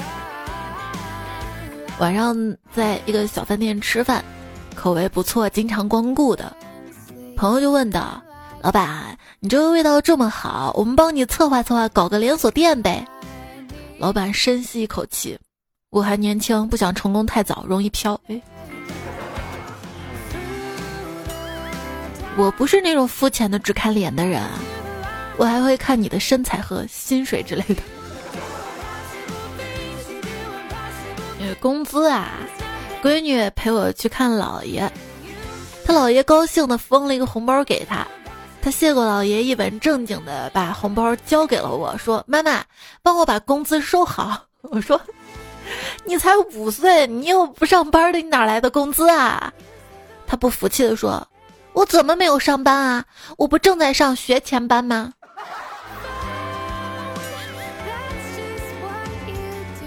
[1.98, 2.36] 晚上
[2.74, 4.22] 在一个小饭店吃饭，
[4.74, 6.54] 口味不错，经常光顾的
[7.38, 8.22] 朋友就问道。
[8.60, 13.02] 老板，你这个味道这么好，我们帮你策划策划，搞个连锁店呗。
[13.98, 15.38] 老板深吸一口气，
[15.88, 18.20] 我还年轻，不想成功太早，容易飘。
[18.26, 18.38] 哎，
[22.36, 24.42] 我不是那种肤浅的只看脸的人，
[25.36, 27.82] 我还会看你的身材和薪水之类的。
[31.60, 32.32] 工资啊，
[33.02, 34.90] 闺女陪我去看姥爷，
[35.84, 38.06] 他姥爷高兴的封了一个红包给他。
[38.60, 42.64] 他谢过老爷，一本正经的把红包交给了我，说：“妈妈，
[43.00, 44.42] 帮我把工资收好。
[44.70, 45.00] ”我说
[46.04, 49.52] ：“你才五岁，你又不上班的，你哪来的工资啊？”
[50.26, 51.24] 他不服气的说
[51.76, 53.04] ：“我怎么没有上班啊？
[53.36, 55.12] 我不正在上学前班吗？”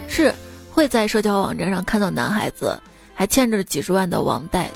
[0.08, 0.32] 是
[0.72, 2.80] 会在社交网站上看到男孩子
[3.16, 4.70] 还欠着几十万的网贷。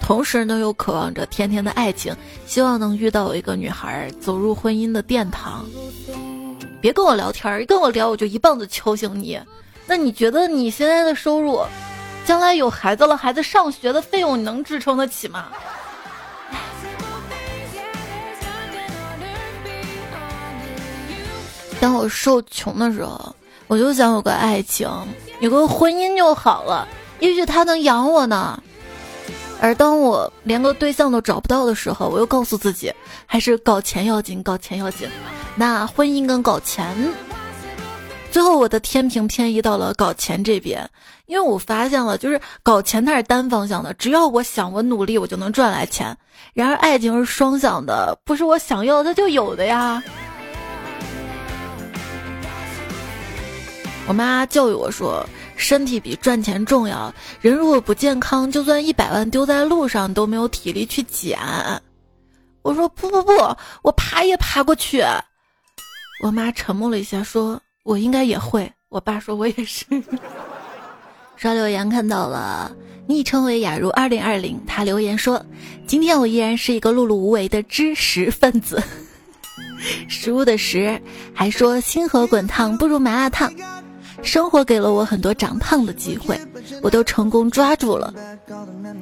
[0.00, 2.12] 同时呢，又渴望着甜甜的爱情，
[2.46, 5.64] 希望能遇到一个女孩，走入婚姻的殿堂。
[6.80, 9.40] 别跟我聊天，一跟我聊我就一棒子敲醒你。
[9.86, 11.64] 那你觉得你现在的收入，
[12.24, 15.46] 将来有孩子了，孩子上学的费用，你能支撑得起吗？
[21.80, 23.34] 当我受穷的时候，
[23.66, 24.88] 我就想有个爱情，
[25.40, 26.86] 有个婚姻就好了，
[27.20, 28.62] 也许他能养我呢。
[29.60, 32.92] 而当我连个对象都找不到的时候，我又告诉自己，
[33.24, 35.08] 还是搞钱要紧，搞钱要紧。
[35.54, 36.94] 那婚姻跟搞钱，
[38.30, 40.88] 最后我的天平偏移到了搞钱这边，
[41.24, 46.14] 因为我发现了，就是搞钱它是单方向的，只要我想，我努力，我就能赚来钱。
[46.52, 50.02] 然而爱情是双向的，不是我想要它就有的呀。
[54.06, 55.26] 我妈教育我说。
[55.58, 57.10] 身体比赚钱重要。
[57.40, 61.38] 人如果不健康，就算一百万丢在路上，都没有体力去捡。
[62.60, 63.32] 我说不不不，
[63.80, 65.02] 我爬也爬过去。
[66.22, 69.86] 我妈沉默了一下，说：“我应该也会。”我爸说：“我也是。”
[71.36, 72.70] 刷留言看到了，
[73.06, 75.42] 昵称为雅茹二零二零，他留言说
[75.88, 78.82] ：“今天我依然是一个碌碌无为的知识分子。
[80.06, 81.00] ”食物的食，
[81.32, 83.50] 还说星河滚烫不如麻辣烫。
[84.26, 86.38] 生活给了我很多长胖的机会，
[86.82, 88.12] 我都成功抓住了。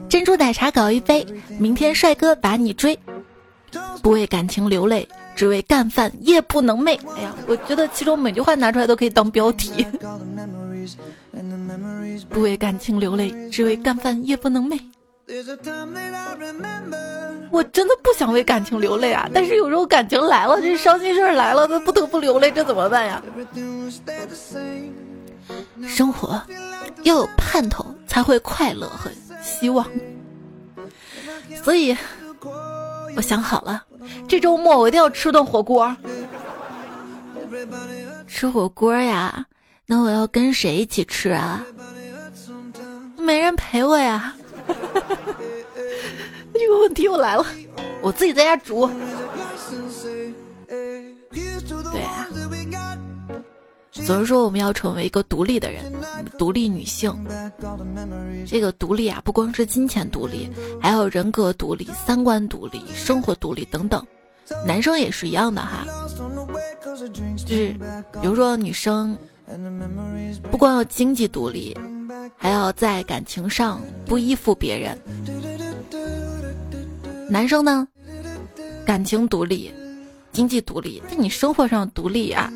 [0.08, 1.26] 珍珠奶茶搞一杯，
[1.58, 2.96] 明天帅哥把你追。
[4.02, 6.98] 不为感情流泪，只为干饭夜不能寐。
[7.16, 9.84] 哎呀，我觉得其中每句话拿出来都可以当标题。
[12.28, 14.78] 不为感情流泪，只为干饭夜不能寐。
[17.50, 23.22] 我真的不想为感情流泪啊，但是有时候感情来了，这伤心事儿来了，他不得不流泪，这怎么办呀？
[25.87, 26.40] 生活
[27.02, 29.11] 要有盼头，才会快乐和
[29.42, 29.87] 希望。
[31.62, 31.96] 所以，
[33.16, 33.85] 我想好了，
[34.28, 35.96] 这周末我一定要吃顿火锅。
[38.26, 39.46] 吃火锅呀？
[39.87, 41.64] 那我要跟谁一起吃啊？
[43.18, 44.35] 没人陪我呀。
[46.54, 47.46] 这个问题又来了，
[48.00, 48.88] 我自己在家煮。
[54.02, 55.85] 总是说我们要成为一个独立的人，
[56.37, 57.14] 独立女性。
[58.46, 64.04] 这个独立啊，不光是金钱独立，还有人格独立、三观独立、生活独立等等。
[64.66, 65.87] 男生也是一样的哈，
[67.46, 67.68] 就是
[68.20, 69.16] 比如说女生，
[70.50, 71.74] 不光要经济独立，
[72.37, 74.98] 还要在感情上不依附别人。
[77.30, 77.88] 男生呢，
[78.85, 79.72] 感情独立，
[80.34, 82.52] 经济独立，但你生活上独立啊。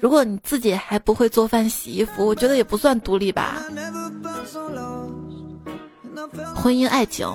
[0.00, 3.62] 如果你自己还不会做饭、洗衣服，我觉得也不算独立吧。
[6.54, 7.28] 婚姻爱情，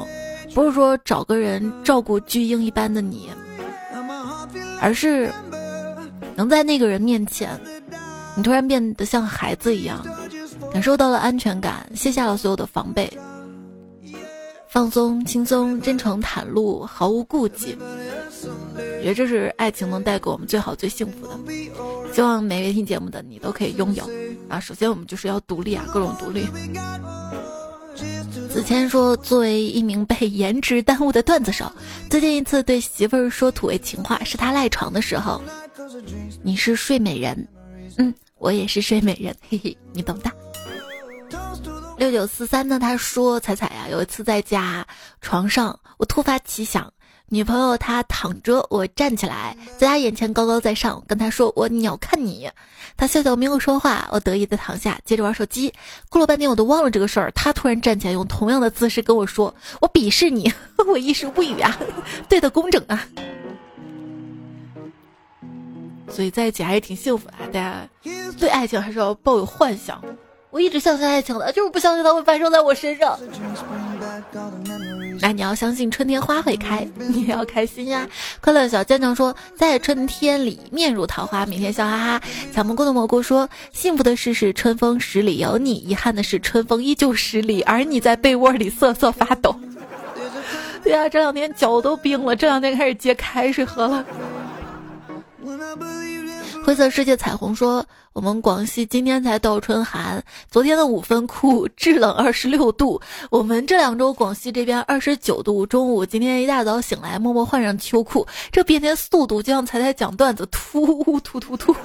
[0.53, 3.29] 不是说找个人照顾巨婴一般的你，
[4.79, 5.29] 而是
[6.35, 7.49] 能在那个人面前，
[8.35, 10.01] 你突然变得像孩子一样，
[10.71, 13.11] 感受到了安全感，卸下了所有的防备。
[14.75, 21.39] 放松、轻松、真诚、袒露，毫无顾忌，我觉得这是爱情能带给我们最好、最幸福的。
[22.13, 24.03] 希望每位听节目的你都可以拥有
[24.49, 24.59] 啊！
[24.59, 26.45] 首先，我们就是要独立啊，各种独立。
[28.49, 31.71] 子谦说：“作为一名被颜值耽误的段子手，
[32.09, 35.41] 最近一次对媳妇儿说土味情话，是他赖床的时候。
[36.43, 37.47] 你是睡美人，
[37.97, 40.29] 嗯，我也是睡美人，嘿嘿，你懂的。”
[41.97, 42.77] 六九四三呢？
[42.77, 44.85] 他说：“彩彩呀，有一次在家
[45.21, 46.91] 床上，我突发奇想，
[47.29, 52.49] 女朋友她躺着，我站起来，在她眼前高高在上，跟她说我鸟看你。
[52.97, 55.73] 她笑笑没有说话，我得意的躺下，接着玩手机。
[56.09, 57.31] 过了半天，我都忘了这个事儿。
[57.31, 60.51] 她突然站起来，用同样的姿势跟我说：我鄙视你。
[60.85, 61.79] 我一时无语啊，
[62.27, 63.07] 对的工整啊。
[66.09, 67.89] 所以在一起还是挺幸福的，大家
[68.37, 70.03] 对爱情还是要抱有幻想。”
[70.55, 73.19] 我一直相信爱情的，就是不相信它会发生在我身上。
[75.19, 78.07] 那你要相信春天花会开， 你也要开心呀！
[78.39, 82.21] 快乐小舰长说，在春天里面如桃花，每天笑哈哈。
[82.53, 89.53] 抢蘑菇的蘑菇说，幸福的事是春风十里有你，遗憾的是春风依旧十里，而你在被窝里瑟瑟发抖。
[90.81, 94.05] 对呀，这两天脚都冰了，这两天开始接开水喝了。
[96.65, 102.99] 灰色世界彩虹说：“我们广西今天才倒春寒，昨天的五分裤制冷二十六度。
[103.29, 105.63] 我们这两周广西这边二十九度。
[105.67, 111.75] 中午今天一大早醒来，默默换上秋裤，这变天速度就像彩彩讲段子，突突突突。”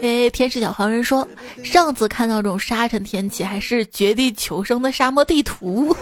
[0.00, 1.26] 哎，天使小黄人说，
[1.64, 5.96] 上次看到这种沙尘天气，还是绝地求生的沙漠地图。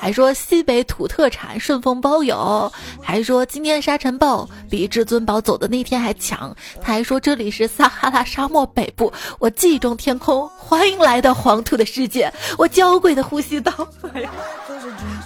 [0.00, 6.56] 还说西北土特产顺丰包邮，还说今天沙尘暴比至尊宝走的那天还强。
[6.80, 13.72] 他还说这里是撒哈拉沙漠北部，我记忆中天空，欢迎来到黄土的世界，我娇贵的呼吸道，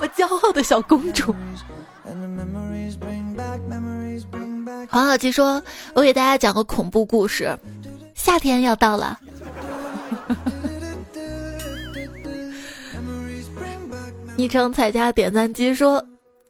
[0.00, 1.35] 我骄傲的小公主。
[4.88, 5.62] 黄小七说
[5.94, 7.59] ：“我给大家讲个恐怖故事，
[8.14, 9.18] 夏天要到了。”
[14.43, 16.05] 昵称彩家点赞机说：“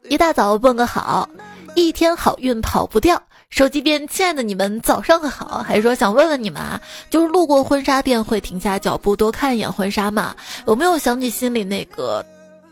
[0.09, 1.29] 一大早问个好，
[1.75, 3.23] 一天好运跑不掉。
[3.51, 6.81] 手机边亲爱的你们早上好，还说想问问你们啊，
[7.11, 10.35] 就是路过婚纱店会停下脚步多看一眼婚纱吗？
[10.67, 12.25] 有没有想起心里那个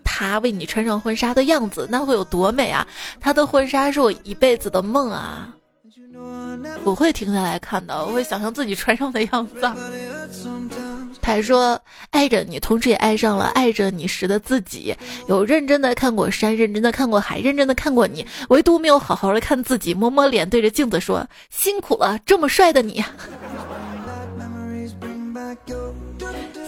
[0.03, 1.87] 他为你穿上婚纱的样子？
[1.91, 2.87] 那会有多美啊！
[3.21, 5.55] 他的婚纱是我一辈子的梦啊！
[6.83, 9.61] 我会停下来看的，我会想象自己穿上的样子。”
[11.31, 14.95] 还说爱着你，同时也爱上了爱着你时的自己。
[15.29, 19.95] 有认真的看过山，认真的看过海，认真的看过你，唯独没有好好的看自己。
[19.95, 23.05] 摸摸脸，对着镜子说：“辛苦了，这么帅的你。”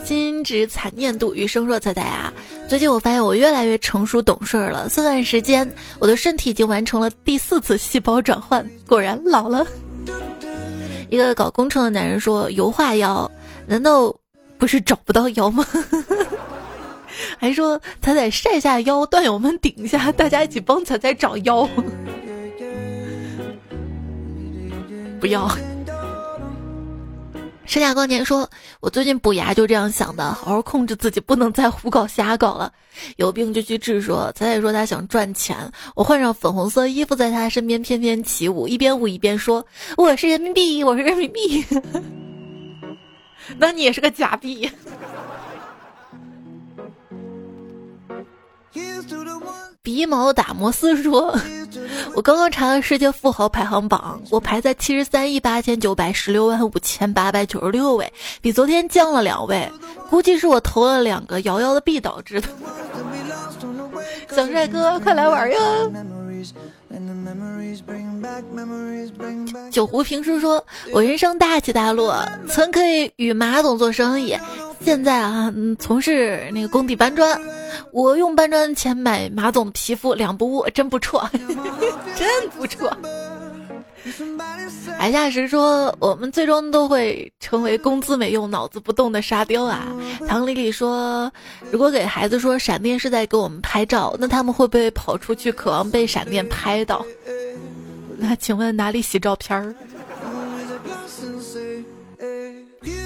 [0.04, 2.32] 心直惨念度余生若彩彩啊！
[2.68, 4.88] 最近我发现我越来越成熟懂事了。
[4.88, 9.66] 这段时间，我的身体已经完成了第四次细胞转换，果然老了。
[11.08, 13.30] 一个搞工程的男人说：“油画要，
[13.66, 14.14] 难道
[14.62, 15.66] 不是找不到腰吗？”
[17.36, 21.68] 还说他在晒下腰，段友们顶一下，大家一起帮彩彩找腰。
[25.20, 25.50] 不要。
[27.66, 28.48] 盛夏光年说
[28.78, 32.72] ：“我最近补牙就这样想的，好好控制自己，不能再胡搞瞎搞了。
[33.16, 35.56] 有病就去治。”说彩彩说他想赚钱，
[35.96, 39.66] 我换上粉红色衣服，在他身边翩翩起舞，一边舞一边说
[39.98, 41.64] ：“我是人民币，我是人民币。”
[43.58, 44.70] 那你也是个假币。
[49.82, 51.36] 鼻毛打摩斯说
[52.14, 59.70] ：“我刚刚查了世界富豪排行榜，我排在七十三亿八千九百十六万五千八百九十六位，比昨天降了两位，
[60.08, 62.48] 估计是我投了两个摇摇的币导致的。”
[64.30, 65.58] 小帅哥，快来玩呀！
[69.70, 74.36] 酒壶评书说：“我人生大起大落，曾可以与马总做生意。”
[74.84, 77.40] 现在啊，从事那个工地搬砖，
[77.92, 81.28] 我用搬砖钱买马总皮肤，两不误，真不错，
[82.16, 82.90] 真不错。
[84.98, 89.86] 海下时说，我们最终都会成为工资没用、脑子不动的沙雕啊。
[90.26, 91.32] 唐丽丽说，
[91.70, 97.04] 如果给孩子说闪电是在给我们拍照，那他们会不会跑出去，渴望被闪电拍到？
[98.16, 99.74] 那请问哪里洗照片儿？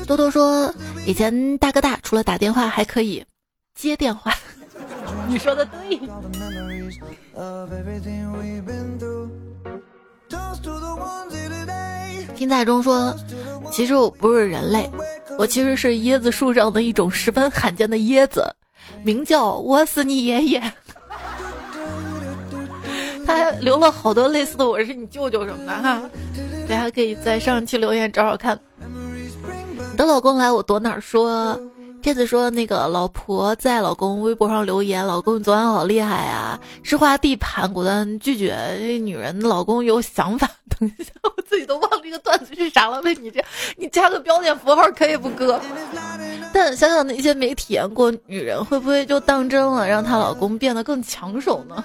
[0.07, 0.72] 多多说，
[1.07, 3.24] 以前大哥大除了打电话还可以
[3.74, 4.32] 接电话。
[5.28, 6.01] 你说的对。
[12.34, 13.14] 听在中说，
[13.70, 14.90] 其实我不是人类，
[15.38, 18.44] 我其实是椰子树上的一种十分罕见的椰子，
[19.02, 20.62] 名叫我是你爷爷。
[23.26, 26.02] 他还留了好多类似的“我是你舅舅”什么的哈，
[26.68, 28.60] 大家可以在上期留言找找看。
[29.96, 31.00] 等老公来，我躲哪儿？
[31.00, 31.58] 说
[32.07, 36.57] 这次说那个老婆在老公微博上留言，老公你昨晚好厉害啊！
[36.84, 38.57] 是画地盘，果断拒绝。
[38.78, 40.48] 这女人，老公有想法。
[40.78, 43.02] 等一下，我自己都忘了这个段子是啥了。
[43.02, 43.44] 问你这，
[43.76, 45.61] 你加个标点符号可以不哥？
[46.54, 51.84] 但想想那些没体验过女人，会不会就当真了，让她老公变得更抢手呢？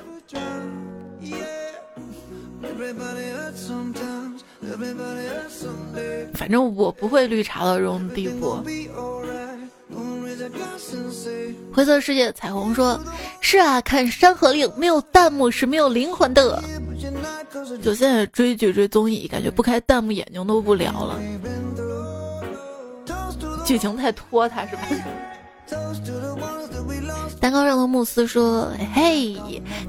[6.36, 8.63] 反正我不会绿茶到这种地步。
[11.74, 13.00] 灰色世界彩虹说
[13.39, 16.62] ：“是啊，看《山河令》没有弹幕是没有灵魂的。”
[17.82, 21.20] 就现在追剧追综艺，感觉不开弹幕眼睛都不聊了。
[23.66, 24.82] 剧情太拖沓是吧？
[27.39, 29.36] 蛋糕上的慕斯说：“嘿，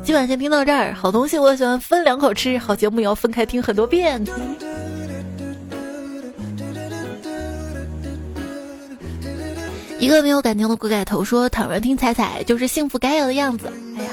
[0.02, 0.94] 今晚先听到这儿。
[0.94, 4.22] 好东西我喜欢分两口吃，好节目也要分开听很多遍。”
[10.02, 14.10] 一个没有感情的鬼改头说：“躺着听彩彩就是幸福该有的样子。”哎呀，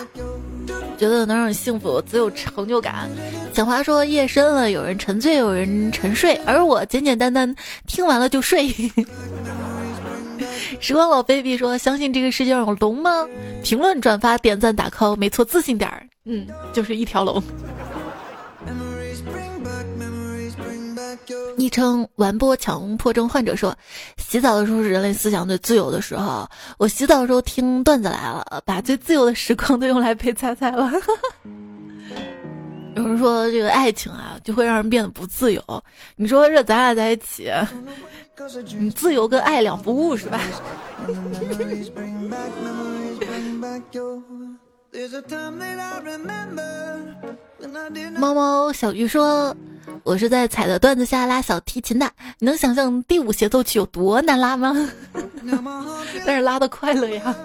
[1.00, 3.10] 觉得能让你幸福，只有成就感。
[3.56, 7.56] 小花说：“夜深了，有人沉醉，有人沉睡，而我简简单单
[7.88, 8.72] 听完了就睡。”
[10.80, 13.26] 时光老 baby 说：“相信这个世界上有龙吗？”
[13.66, 16.06] 评论、转发、点赞、打 call，没错，自信点儿。
[16.26, 17.42] 嗯，就是一条龙。
[21.58, 23.76] 昵称完播强迫症患者说
[24.18, 26.48] ：“洗澡的时候是人类思想最自由的时候。
[26.78, 30.92] 我洗澡的时候听段子来了，把最自由的时光都用来陪菜菜了。
[32.96, 35.64] ”有人说这个爱情啊，就会让人变得不自由。
[36.16, 37.52] 你说这咱俩在一起。
[38.78, 40.40] 你自由跟爱两不误是吧？
[48.18, 49.56] 猫猫小鱼说
[50.04, 52.10] ：“我是在踩的段子下拉小提琴的，
[52.40, 54.74] 你能想象第五协奏曲有多难拉吗？
[56.26, 57.36] 但是拉的快乐呀！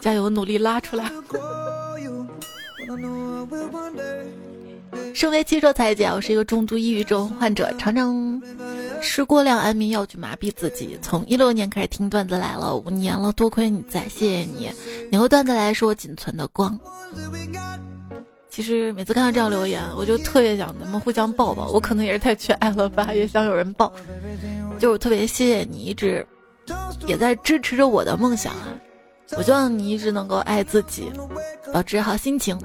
[0.00, 1.10] 加油，努力拉出来。”
[5.14, 8.42] 身为汽车裁剪，我是一个重度抑郁症患者，常常
[9.00, 10.98] 吃过量安眠药去麻痹自己。
[11.00, 14.70] 从一六年开始听段子来了，五年了，多亏你在，谢谢你。
[15.10, 16.78] 你和段子来是我仅存的光。
[18.54, 21.70] 其实每次看到这样留言，我就特别想咱们互相抱抱。
[21.70, 23.90] 我可能也是太缺爱了吧，也想有人抱。
[24.78, 26.26] 就是特别谢谢你一直
[27.06, 28.68] 也在支持着我的梦想啊！
[29.38, 31.10] 我希望你一直能够爱自己，
[31.72, 32.58] 保持好心情。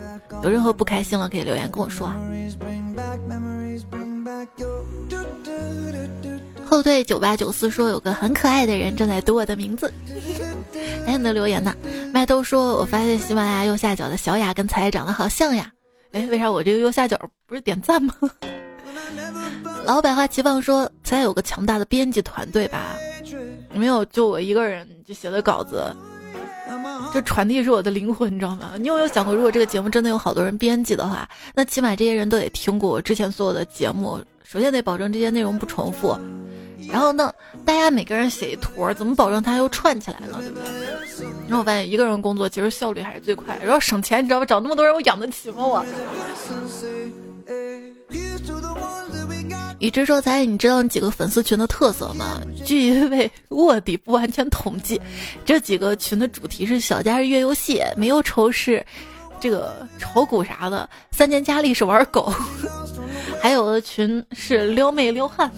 [0.43, 2.11] 有任何不开心了，可以留言跟我说。
[6.65, 9.89] 后队九八九四说有个很可爱的人正在读我的名字。
[11.05, 11.73] 还有没有留言呢？
[12.11, 15.71] 麦兜说，我发现喜马拉雅右下角的小雅跟彩长得好像呀。
[16.12, 18.14] 哎，为啥我这个右下角不是点赞吗？
[19.86, 22.95] 老百花齐放说，咱有个强大的编辑团队吧？
[23.74, 25.84] 没有，就我一个人就写的稿子，
[27.14, 28.72] 这传递是我的灵魂，你知道吗？
[28.78, 36.18] 你有没有想过，如果这个节目真的有好多人编辑的话，那起码这些人都得听过我之前所有的节目，首先得保证这些内容不重复，
[36.91, 37.33] 然后呢，
[37.65, 40.65] 大家每个人写一坨，怎么保证它又串起来了，对不对？
[41.47, 44.45] 然后我发现一个人工作其实效率还是最快，然后省钱，你知道吧？
[44.45, 45.65] 找那么多人，我养得起吗？
[45.65, 45.85] 我。
[49.79, 52.41] 宇智说：“才，你知道你几个粉丝群的特色吗？
[52.65, 54.99] 据一位卧底不完全统计，
[55.45, 58.83] 这几个群的主题是小家是月游戏，没有仇是
[59.39, 62.33] 这个炒股啥的，三年佳丽是玩狗，
[63.39, 65.51] 还有的群是撩妹撩汉。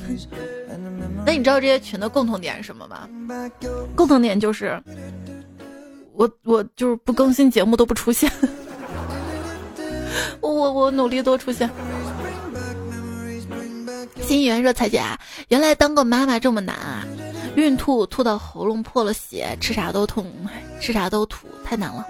[1.30, 3.08] 那你知道这些群的共同点是什么吗？
[3.96, 4.82] 共同点就是
[6.14, 8.28] 我我就是不更新节目都不出现，
[10.42, 11.70] 我我我努力多出现。”
[14.22, 15.04] 新源说：“彩姐，
[15.50, 17.06] 原来当个妈妈这么难啊！
[17.56, 20.26] 孕吐吐到喉咙破了血，吃啥都痛，
[20.80, 22.04] 吃啥都吐，太难了。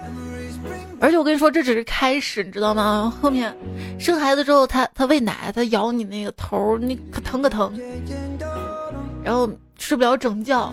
[0.98, 3.12] 而且我跟你说，这只是开始，你知道吗？
[3.20, 3.54] 后面
[3.98, 7.78] 生孩子之后，他他喂奶，他咬你那个头，你可疼可疼。
[9.22, 9.48] 然后
[9.78, 10.72] 睡不了整觉，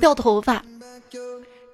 [0.00, 0.62] 掉头发，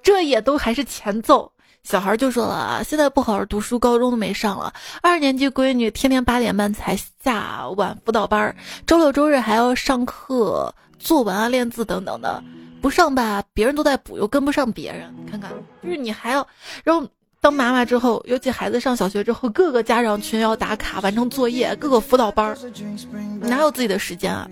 [0.01, 4.71] 这也都还是前奏。”小孩就说了，现在不好好读书，高中都没上了。
[5.01, 8.53] 二年级闺女天天八点半才下晚辅导班，
[8.85, 12.43] 周六周日还要上课、作文啊、练字等等的。
[12.81, 15.13] 不上吧，别人都在补，又跟不上别人。
[15.31, 16.45] 看看，就是你还要，
[16.83, 17.07] 然后
[17.41, 22.55] 当妈妈之后，尤其孩子上小学之后，各个家长群要打卡、完成作业，各个辅导班，
[23.41, 24.49] 哪有自己的时间啊？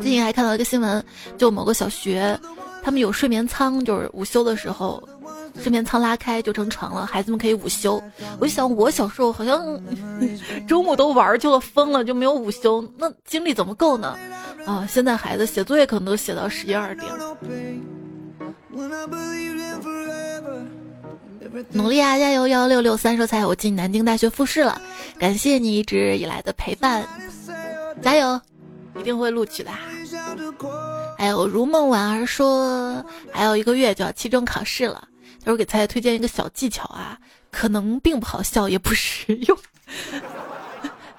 [0.00, 1.04] 最近还看到一个新闻，
[1.36, 2.38] 就某个小学，
[2.82, 5.06] 他们有睡眠舱，就是午休的时候。
[5.60, 8.00] 睡眠舱拉开就成床了，孩子们可以午休。
[8.38, 9.80] 我就想，我小时候好像
[10.68, 14.16] 中午都玩去了，疯了就没有午休，那精力怎么够呢？
[14.66, 17.10] 啊，现在孩子写作业可能都写到十一二点。
[21.70, 22.46] 努力啊，加油！
[22.48, 24.80] 幺六六三说才我进南京大学复试了，
[25.18, 27.06] 感谢你一直以来的陪伴，
[28.02, 28.40] 加油，
[28.98, 29.70] 一定会录取的。
[31.16, 35.08] 还有如梦婉儿说，还有一个月就要期中考试了。
[35.40, 37.18] 他说给菜菜推荐一个小技巧啊，
[37.50, 39.58] 可能并不好笑，也不实用。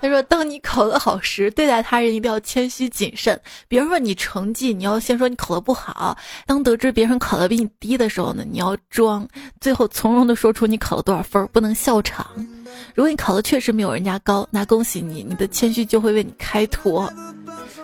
[0.02, 3.40] 他说，当你考得好时，对待他人一定要谦虚谨慎。
[3.68, 6.18] 别人问你成绩，你要先说你考得不好。
[6.46, 9.28] 当得知别人考得比你低的时候呢，你要装，
[9.60, 12.26] 最后从容的说出你考了多少分，不能笑场。
[12.96, 17.12] 如果你考的确实没有人家高，那恭喜你，你的谦虚就会为你开脱。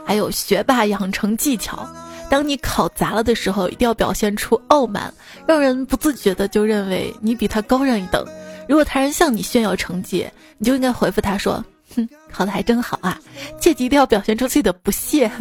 [0.06, 1.88] 还有学霸养成技巧。
[2.30, 5.14] 当你考砸了的时候，一定要表现出傲慢，
[5.46, 8.26] 让人不自觉的就认为你比他高上一等。
[8.68, 11.64] 如果他人向你炫耀成绩，你就应该回复他说
[11.96, 13.20] ：“哼， 考的还真好啊！”
[13.60, 15.32] 切记一定要表现出自己的不屑。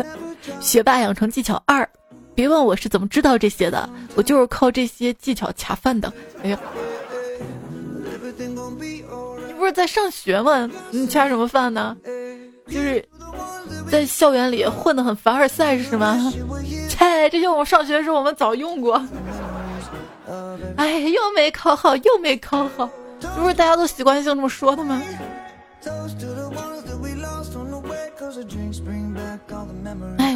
[0.61, 1.89] 学霸养成技巧二，
[2.35, 6.13] 别问我是怎么知道这些的，我就是靠这些技巧恰饭的。
[6.43, 6.59] 哎呀，
[9.47, 10.71] 你不是在上学吗？
[10.91, 11.97] 你恰什么饭呢？
[12.69, 13.07] 就是
[13.91, 16.33] 在校园里混得很凡尔赛是吗？
[16.89, 19.03] 切，这些我们上学的时候我们早用过。
[20.77, 22.89] 哎，又没考好，又没考好，
[23.21, 25.01] 这不是大家都习惯性这么说的吗？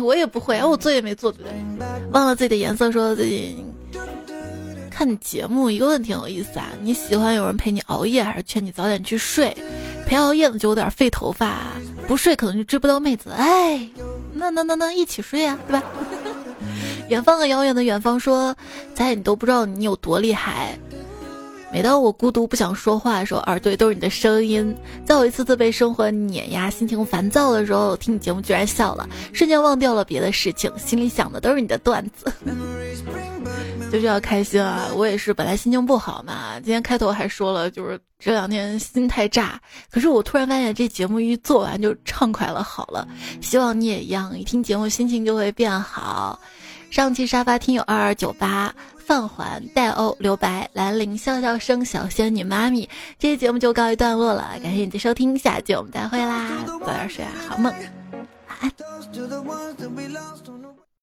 [0.09, 1.45] 我也不会，我作业没做对，
[2.13, 3.63] 忘了自己的颜色，说自己
[4.91, 5.69] 看节目。
[5.69, 9.55] 一个问题挺有意思啊，你喜欢有人陪你熬夜，还是劝你早点去睡？
[10.07, 11.59] 陪熬夜的就有点费头发。
[12.07, 13.87] 不睡可能就追不到妹子，哎，
[14.33, 15.83] 那那那那一起睡呀，对吧？
[17.11, 18.57] 远方和遥远的远方说，
[18.95, 20.79] 咱你都不知道你有多厉害。
[21.73, 24.75] 每当我孤独不想说话的时候，耳朵都是你的声音。
[25.05, 32.33] 在我一次次被生活碾压、心情烦躁的时候，听你节目居然笑了，瞬间忘掉了别的事情，心里想的都是你的段子。
[33.93, 34.89] 就是要开心啊！
[34.95, 36.61] 我也是，本来心情不好嘛。
[36.61, 39.59] 今天开头还说了，就是这两天心态炸。
[39.91, 43.09] 可是我突然发现，这节目一做完就畅快了，好了。
[43.41, 46.39] 希望你也一样，一听节目心情就会变好。
[46.91, 48.75] 上期沙发听友二二九八
[49.09, 52.87] 放缓、戴欧、留白、兰陵、笑笑生、小仙女妈咪，
[53.19, 54.51] 这期节目就告一段落了。
[54.63, 56.51] 感谢你的收听，下期我们再会啦！
[56.67, 57.73] 早点睡，好梦，
[58.13, 58.71] 晚安。